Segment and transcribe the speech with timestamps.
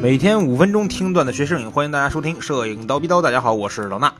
[0.00, 3.20] 每天五分钟听段子学摄影，欢迎大家收听摄影刀逼刀。
[3.20, 4.12] 大家好，我是老衲。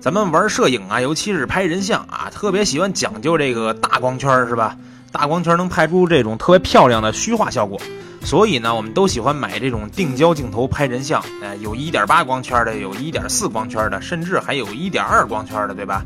[0.00, 4.78] 咱们玩摄影啊，尤其是拍人像啊，特别喜欢讲究这个大光圈，是吧？
[5.12, 7.78] 大光圈能拍出这种特别漂亮的虚化效果，
[8.22, 11.22] 所以呢，我们都喜欢买这种定焦镜头拍人像。
[11.42, 16.02] 哎，有一点八光圈的，有一点四光圈的，甚至还有一点二光圈的，对吧？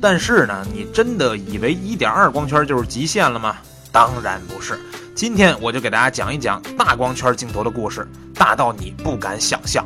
[0.00, 3.56] 但是呢，你真的以为一点二光圈就是极限了吗？
[3.90, 4.78] 当然不是。
[5.18, 8.06] 今天我就给大家讲一讲大光圈镜头的故事，
[8.36, 9.84] 大到你不敢想象。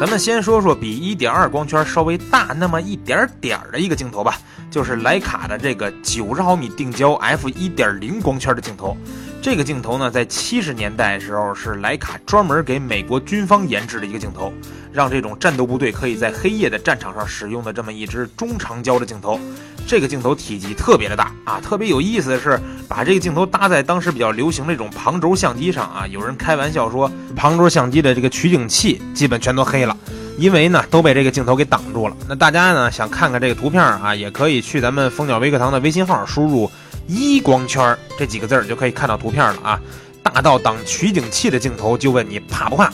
[0.00, 4.36] 咱们先说说比一点二光圈稍微大那么一点点儿的一个镜头吧，
[4.68, 8.96] 就是徕卡的这个九十毫米定焦 f 一点零光圈的镜头。
[9.46, 14.52] 这个镜头呢，在七十年代的时候是莱卡专门给美国军方研制的一个镜头，
[14.92, 19.38] 让这种战斗部队可以在黑夜的战场上使用的这么一支中长焦的镜头。
[19.86, 26.04] 这个镜头体积特别的大啊，特别有意思的是，把这个镜头搭在当时比较流行那种旁轴相机上啊。
[26.08, 29.96] 有人开玩笑说，旁轴相机的这个取景器基本全都黑了，
[30.38, 32.16] 因为呢都被这个镜头给挡住了。
[32.28, 36.68] 那大家呢想看看这个图片啊，也可以去咱们蜂鸟微课堂的微信号输入
[37.06, 39.80] “一光圈”这几个字儿，就可以看到图片了啊。
[40.22, 42.90] 大到挡取景器的镜头，就问你怕不怕？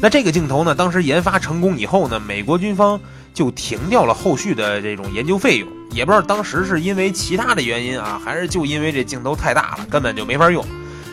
[0.00, 3.00] 那这个镜头呢，当时研发成功以后呢，美国军方
[3.32, 5.68] 就停掉了后续的这种研究费用。
[5.92, 10.64] 也不知道当时是因为其他的原因啊，还是就因为这镜头太大了，根本就没法用，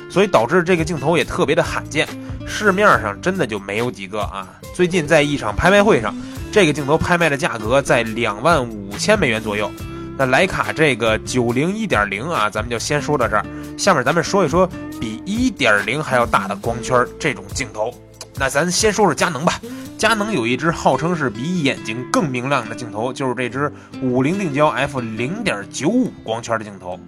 [0.09, 2.08] 所以导致这个镜头也特别的罕见，
[2.47, 4.47] 市面上真的就没有几个啊。
[4.73, 6.16] 最近在一场拍卖会上，
[6.52, 9.70] 这个镜头拍卖的价格在两万五千美元左右。
[10.19, 13.45] 那徕卡这个九零一点零啊，咱们就先说到这儿。
[13.77, 17.93] 下面咱们说一说比一点零还要大的光圈这种镜头。
[18.35, 19.53] 那咱先说说佳能吧。
[19.97, 26.99] 佳能有一支号称是比眼睛更明亮的镜头，就是这支五零定焦 f 零点九五光圈的镜头。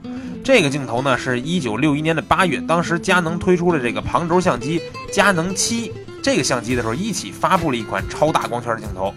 [0.42, 5.92] 这个镜头呢，是一九六一年的八月，当时佳能推出了这个旁轴相机佳能七
[6.24, 9.14] 这个相机的时候，一起发布了一款超大光圈的镜头，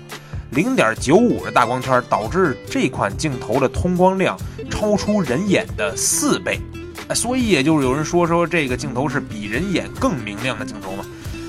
[0.55, 4.39] 零点九五的大光圈导致这款镜头的通光量
[4.71, 6.61] 超出人眼的四倍，
[7.15, 11.05] 所以也就是有人说说这个镜头是比人眼更明亮的镜头嘛。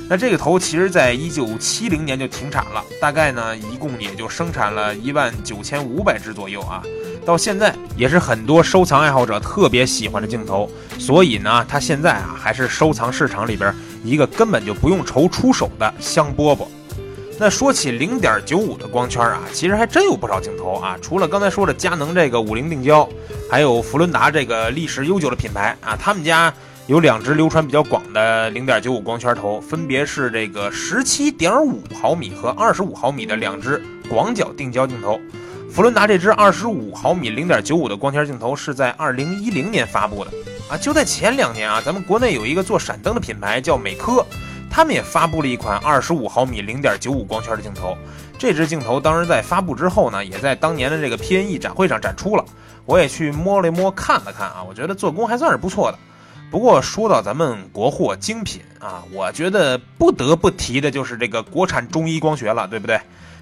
[0.08, 6.82] 那这个头其实，在一九七零年就停产了，大概呢，一共也就生产了一万九千五百只左右啊。
[7.26, 10.70] 到现在也是很多收藏爱好者特别喜欢的镜头，
[11.00, 16.68] 所以呢，它现在啊，还是收藏市场里边一个根本就不用愁出手的香饽饽。
[17.38, 23.08] 那说起零点九五的光圈啊，其实还真有不少镜头啊，除了刚才说的佳能这个五零定焦，
[23.50, 26.54] 还有福伦达这个历史悠久的品牌啊，他们家。
[26.88, 35.20] 有两只流传比较广的零点九五光圈头，分别是这个十七点五毫米和二十五毫米的两只广角定焦镜头。
[35.68, 40.30] 福伦达这支二十五毫米零点九五的光圈镜头是在二零一零年发布的
[40.70, 44.24] 啊，就在前两年啊，咱们国内有一个做闪灯的品牌叫美科，
[44.76, 47.98] 他们也发布了一款二十五毫米零点九五光圈的镜头。
[48.38, 52.44] 这支镜头当时在发布之后呢，也在当年的这个 PNE 展会上展出了，
[52.84, 56.00] 我也去摸了摸看了看啊，我觉得做工还算是不错的。
[56.52, 63.00] 不过说到咱们国货精品啊，我觉得不得不提的就是这个国产中医光学了，对不对？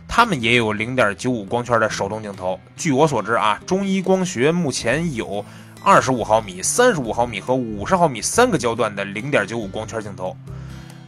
[0.07, 2.59] 他们也有零点九五光圈的手动镜头。
[2.77, 5.43] 据我所知啊，中医光学目前有
[5.83, 10.37] 二十五毫米、三十五毫米和五十毫米三个焦段的零点九五光圈镜头。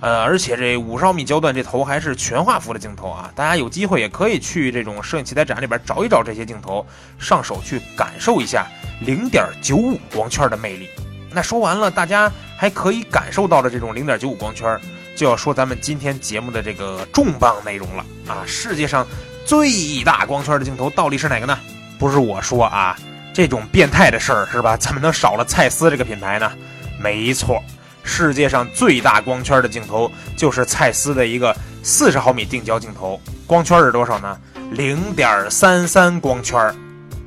[0.01, 3.31] 呃，而且这五十毫米焦段这头还是全画幅的镜头啊！
[3.33, 6.85] 大家有机会也可以去这种摄影器材展里边找一找这些镜头，
[7.17, 8.67] 上手去感受一下
[8.99, 10.89] 零点九五光圈的魅力。
[11.31, 14.79] 那说完了，大家还可以感受到的这种零点九五光圈，
[15.15, 18.43] 就要说咱们今天节目的这个重磅内容了啊！
[18.45, 19.07] 世界上
[19.45, 21.57] 最大光圈的镜头到底是哪个呢？
[21.97, 22.95] 不是我说啊，
[23.33, 24.77] 这种变态的事儿是吧？
[24.77, 26.51] 怎么能少了蔡司这个品牌呢？
[27.01, 27.61] 没错，
[28.05, 34.37] 世界上最大光圈的镜头就是蔡司的一个四十毫米定焦镜头，光圈是多少呢？
[34.71, 36.73] 零点三三光圈，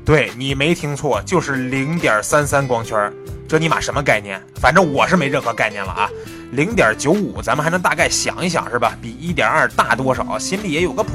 [0.05, 3.13] 对你没听错，就是零点三三光圈。
[3.49, 4.43] 这尼玛什么概念？
[4.57, 6.09] 反正我是没任何概念了啊！
[6.53, 8.97] 零点九五，咱们还能大概想一想是吧？
[9.01, 10.39] 比一点二大多少？
[10.39, 11.11] 心里也有个谱。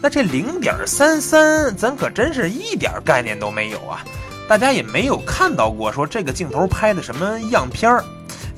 [0.00, 4.04] 那这零点三三，咱可真是一点概念都没有啊！
[4.46, 8.04] 大家也没有看到过说这个镜头拍的什么样片儿，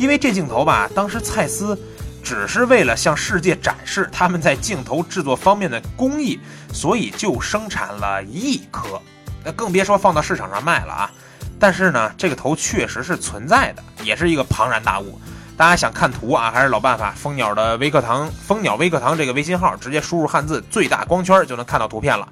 [0.00, 1.78] 因为这镜头吧，当时蔡司
[2.22, 6.40] 只是为了向世界展示他们在镜头制作方面的工艺，
[6.72, 8.98] 所以就生产了一颗，
[9.44, 11.10] 那更别说放到市场上卖了啊！
[11.58, 15.20] 但是呢，这个头确实是存在的，也是一个庞然大物。
[15.54, 22.26] 大家想看图啊，还是老办法，蜂鸟的微课堂，蜂鸟微课堂这个微信号，直接输入汉字“最大光圈”就能看到图片了。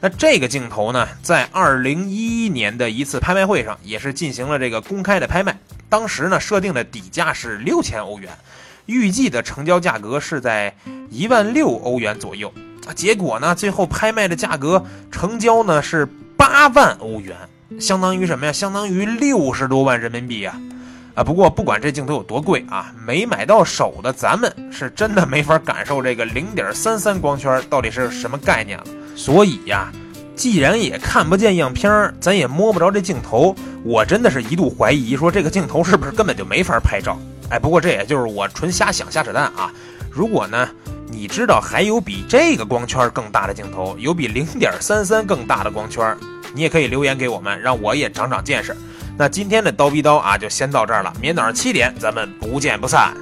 [0.00, 5.56] 那这个镜头呢，在二零一一年的一次拍卖会上，也是进行了这个公开的拍卖。
[5.94, 8.28] 当时呢，设定的底价是六千欧元。
[8.86, 10.74] 预计的成交价格是在
[11.08, 12.52] 一万六欧元左右
[12.84, 12.90] 啊。
[12.92, 16.04] 结果呢，最后拍卖的价格成交呢是
[16.36, 17.36] 八万欧元，
[17.78, 18.50] 相当于什么呀？
[18.52, 20.60] 相当于六十多万人民币呀！
[21.14, 28.84] 啊，不过不管这镜头有多贵啊，没买到手的咱们是真的没法感受这个零点三三光圈到底是什么概念了。
[29.14, 29.92] 所以呀，
[30.36, 33.54] 既然也看不见样片儿，咱也摸不着这镜头，
[33.84, 37.18] 我真的是一度怀疑说这个镜头是不是根本就没法拍照。
[37.50, 39.72] 哎，不过这也就是我纯瞎想瞎扯淡啊。
[40.10, 40.68] 如果呢，
[41.06, 46.16] 你知道还有比这个光圈更大的镜头，有比零点三三更大的光圈，
[46.52, 48.76] 你也可以留言给我们，让我也长长见识。
[49.16, 51.12] 那今天的刀逼刀啊，就先到这儿了。
[51.14, 53.14] 明天早上七点，咱们不见不散。